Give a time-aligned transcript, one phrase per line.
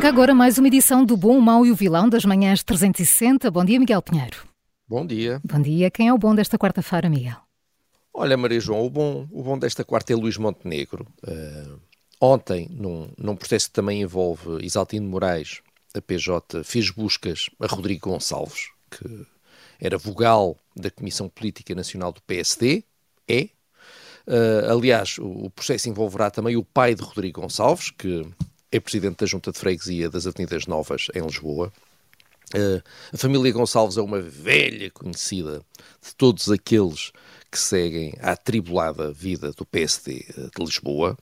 [0.00, 3.50] Arranca agora mais uma edição do Bom, o Mau e o Vilão das Manhãs 360.
[3.50, 4.48] Bom dia, Miguel Pinheiro.
[4.88, 5.42] Bom dia.
[5.44, 5.90] Bom dia.
[5.90, 7.36] Quem é o bom desta quarta-feira, Miguel?
[8.14, 11.06] Olha, Maria João, o bom, o bom desta quarta é Luís Montenegro.
[11.22, 11.78] Uh,
[12.18, 15.60] ontem, num, num processo que também envolve Isaltino Moraes,
[15.94, 19.26] a PJ fez buscas a Rodrigo Gonçalves, que
[19.78, 22.84] era vogal da Comissão Política Nacional do PSD,
[23.28, 23.50] é.
[24.26, 28.26] Uh, aliás, o, o processo envolverá também o pai de Rodrigo Gonçalves, que
[28.72, 31.72] é presidente da Junta de Freguesia das Avenidas Novas, em Lisboa.
[32.54, 32.82] Uh,
[33.12, 35.62] a família Gonçalves é uma velha conhecida
[36.02, 37.12] de todos aqueles
[37.50, 41.16] que seguem a atribulada vida do PSD de Lisboa,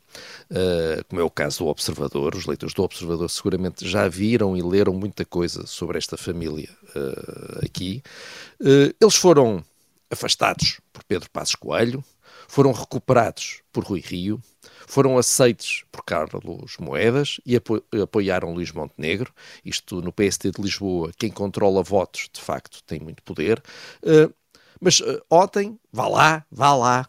[0.50, 2.34] uh, como é o caso do Observador.
[2.34, 7.64] Os leitores do Observador seguramente já viram e leram muita coisa sobre esta família uh,
[7.64, 8.02] aqui.
[9.00, 9.62] eles foram
[10.10, 12.02] afastados por Pedro Passos Coelho,
[12.48, 14.42] foram recuperados por Rui Rio,
[14.86, 19.32] foram aceitos por Carlos Moedas e apo apoiaram Luís Montenegro.
[19.62, 23.62] Isto no PSD de Lisboa, quem controla votos, de facto, tem muito poder.
[24.02, 24.32] Uh,
[24.80, 27.08] mas uh, ontem, vá lá, vá lá,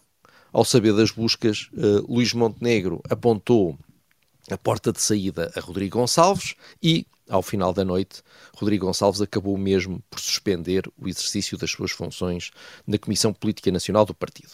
[0.52, 3.78] ao saber das buscas, uh, Luís Montenegro apontou
[4.52, 8.22] a porta de saída a Rodrigo Gonçalves e, ao final da noite,
[8.56, 12.52] Rodrigo Gonçalves acabou mesmo por suspender o exercício das suas funções
[12.86, 14.54] na Comissão Política Nacional do Partido.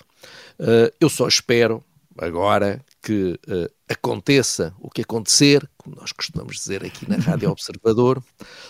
[0.59, 1.84] Uh, eu só espero
[2.18, 8.22] agora que uh, aconteça o que acontecer, como nós costumamos dizer aqui na Rádio Observador,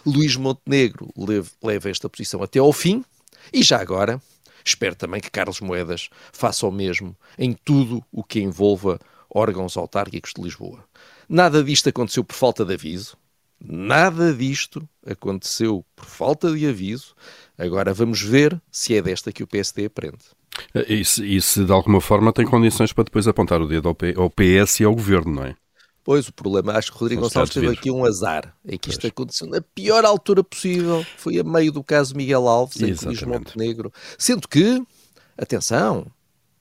[0.06, 3.04] Luís Montenegro leve, leve esta posição até ao fim
[3.52, 4.22] e já agora
[4.64, 9.00] espero também que Carlos Moedas faça o mesmo em tudo o que envolva
[9.30, 10.84] órgãos autárquicos de Lisboa.
[11.28, 13.18] Nada disto aconteceu por falta de aviso,
[13.60, 17.16] nada disto aconteceu por falta de aviso.
[17.58, 20.20] Agora vamos ver se é desta que o PSD aprende.
[20.88, 23.96] E se, e se de alguma forma tem condições para depois apontar o dedo ao,
[23.96, 25.56] P, ao PS e ao governo, não é?
[26.04, 29.12] Pois, o problema, acho que Rodrigo Gonçalves teve aqui um azar, é que isto pois.
[29.12, 33.92] aconteceu na pior altura possível, foi a meio do caso Miguel Alves, em Luís Montenegro,
[34.16, 34.86] sendo que,
[35.36, 36.06] atenção,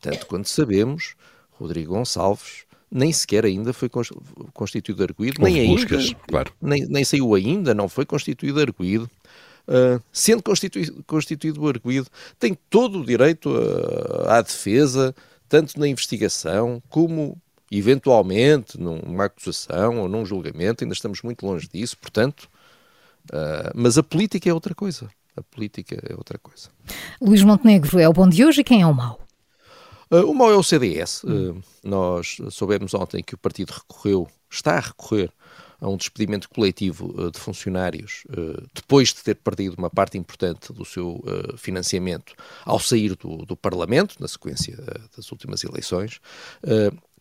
[0.01, 1.15] tanto quanto sabemos,
[1.51, 3.91] Rodrigo Gonçalves nem sequer ainda foi
[4.53, 6.53] constituído arguído, nem buscas, ainda, claro.
[6.63, 9.11] nem, nem saiu ainda, não foi constituído arguído.
[9.67, 12.07] Uh, sendo constituído, constituído o arguído,
[12.39, 13.51] tem todo o direito
[14.29, 15.13] à defesa,
[15.49, 17.37] tanto na investigação como
[17.73, 22.49] eventualmente numa acusação ou num julgamento, ainda estamos muito longe disso, portanto,
[23.33, 25.09] uh, mas a política é outra coisa.
[25.37, 26.69] A política é outra coisa.
[27.21, 29.24] Luís Montenegro é o bom de hoje e quem é o mau?
[30.15, 31.25] Uh, o mau é o CDS.
[31.25, 35.33] Uh, nós soubemos ontem que o partido recorreu, está a recorrer
[35.81, 40.73] a um despedimento coletivo uh, de funcionários uh, depois de ter perdido uma parte importante
[40.73, 44.77] do seu uh, financiamento ao sair do, do Parlamento, na sequência
[45.17, 46.21] das últimas eleições.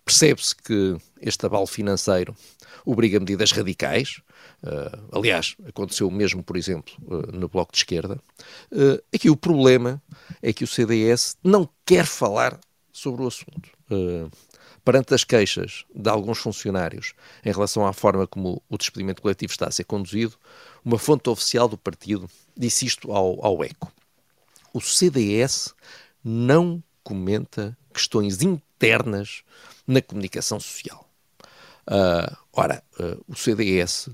[0.05, 2.35] Percebe-se que este abalo financeiro
[2.85, 4.21] obriga medidas radicais.
[5.11, 6.93] aliás, aconteceu o mesmo, por exemplo,
[7.31, 8.19] no Bloco de Esquerda.
[9.13, 10.01] aqui o problema
[10.41, 12.59] é que o CDS não quer falar
[12.93, 13.69] sobre o assunto
[14.83, 19.67] perante as queixas de alguns funcionários em relação à forma como o despedimento coletivo está
[19.67, 20.35] a ser conduzido,
[20.83, 23.91] uma fonte oficial do partido disse isto ao, ao ECO.
[24.73, 25.73] O CDS
[26.23, 29.43] não comenta questões internas
[29.87, 31.07] na comunicação social.
[31.87, 34.09] Uh, ora, uh, o CDS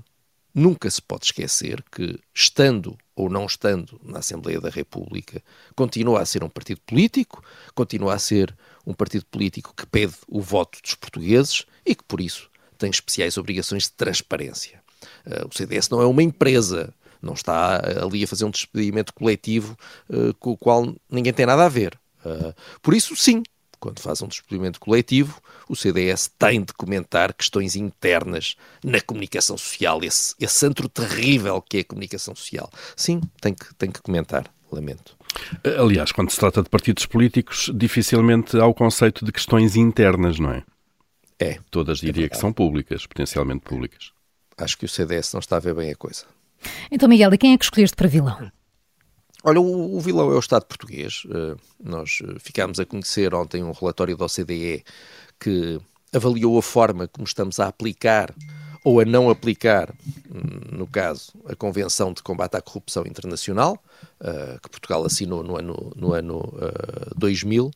[0.54, 5.42] nunca se pode esquecer que, estando ou não estando na Assembleia da República,
[5.76, 7.42] continua a ser um partido político,
[7.74, 8.56] continua a ser
[8.86, 13.36] um partido político que pede o voto dos portugueses e que, por isso, tem especiais
[13.36, 14.82] obrigações de transparência.
[15.26, 19.76] Uh, o CDS não é uma empresa, não está ali a fazer um despedimento coletivo
[20.08, 21.98] uh, com o qual ninguém tem nada a ver.
[22.82, 23.42] Por isso, sim,
[23.80, 28.54] quando faz um despedimento coletivo, o CDS tem de comentar questões internas
[28.84, 32.70] na comunicação social, esse, esse antro terrível que é a comunicação social.
[32.94, 35.16] Sim, tem que, tem que comentar, lamento.
[35.78, 40.52] Aliás, quando se trata de partidos políticos, dificilmente há o conceito de questões internas, não
[40.52, 40.62] é?
[41.38, 41.58] É.
[41.70, 44.12] Todas diria é que são públicas, potencialmente públicas.
[44.58, 46.24] Acho que o CDS não está a ver bem a coisa.
[46.90, 48.52] Então, Miguel, e quem é que escolheste para vilão?
[49.42, 51.24] Olha, o, o vilão é o Estado português.
[51.24, 54.84] Uh, nós ficámos a conhecer ontem um relatório da OCDE
[55.38, 55.80] que
[56.12, 58.34] avaliou a forma como estamos a aplicar
[58.84, 59.92] ou a não aplicar,
[60.30, 63.78] hum, no caso, a Convenção de Combate à Corrupção Internacional,
[64.20, 67.70] uh, que Portugal assinou no ano, no ano uh, 2000,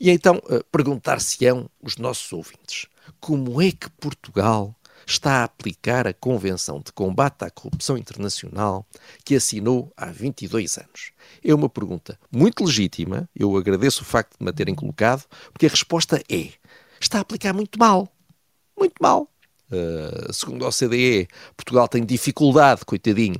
[0.00, 2.86] e então uh, perguntar-se-ão os nossos ouvintes
[3.20, 4.74] como é que Portugal
[5.06, 8.84] está a aplicar a Convenção de Combate à Corrupção Internacional
[9.24, 11.12] que assinou há 22 anos?
[11.44, 15.70] É uma pergunta muito legítima, eu agradeço o facto de me terem colocado, porque a
[15.70, 16.50] resposta é:
[17.00, 18.12] está a aplicar muito mal.
[18.76, 19.30] Muito mal.
[19.70, 23.38] Uh, segundo a OCDE, Portugal tem dificuldade, coitadinho,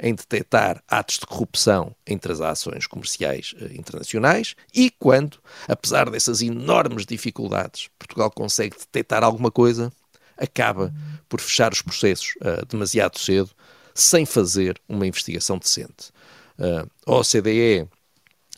[0.00, 5.38] em detectar atos de corrupção em transações comerciais uh, internacionais e quando,
[5.68, 9.92] apesar dessas enormes dificuldades, Portugal consegue detectar alguma coisa,
[10.36, 10.92] acaba
[11.28, 13.50] por fechar os processos uh, demasiado cedo,
[13.94, 16.10] sem fazer uma investigação decente.
[16.58, 17.88] Uh, a OCDE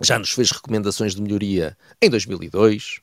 [0.00, 3.00] já nos fez recomendações de melhoria em 2002,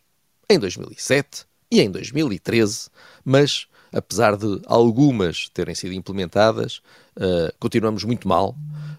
[0.49, 2.89] em 2007 e em 2013,
[3.25, 6.81] mas apesar de algumas terem sido implementadas,
[7.17, 8.55] uh, continuamos muito mal.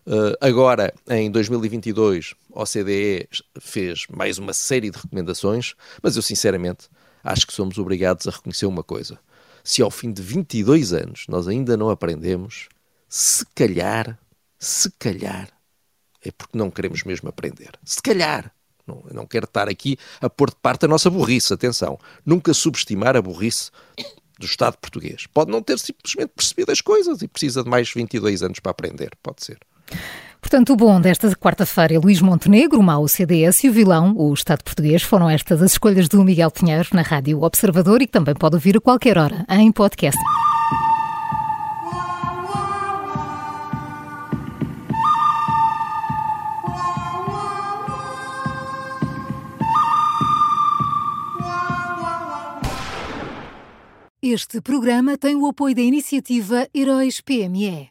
[0.07, 3.29] Uh, agora, em 2022, a OCDE
[3.61, 6.89] fez mais uma série de recomendações, mas eu sinceramente
[7.23, 9.19] acho que somos obrigados a reconhecer uma coisa.
[9.65, 12.69] Se ao fim de 22 anos nós ainda não aprendemos,
[13.09, 14.19] se calhar,
[14.59, 15.49] se calhar,
[16.23, 17.71] é porque não queremos mesmo aprender.
[17.85, 18.53] Se calhar.
[18.87, 21.99] Não, não quero estar aqui a pôr de parte a nossa burrice, atenção.
[22.25, 23.71] Nunca subestimar a burrice
[24.39, 25.27] do Estado português.
[25.27, 29.17] Pode não ter simplesmente percebido as coisas e precisa de mais 22 anos para aprender.
[29.23, 29.59] Pode ser.
[30.45, 34.33] Portanto, o bom desta quarta-feira é Luís Montenegro, o mau CDS e o vilão, o
[34.35, 35.03] Estado português.
[35.03, 38.77] Foram estas as escolhas do Miguel Pinheiro na Rádio Observador e que também pode ouvir
[38.77, 40.21] a qualquer hora em podcast.
[54.23, 57.89] Este programa tem o apoio da iniciativa Heróis PME.